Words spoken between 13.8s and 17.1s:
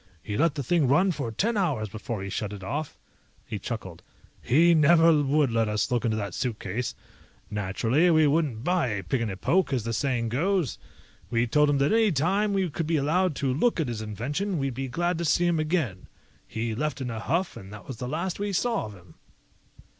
his invention, we'd be glad to see him again. He left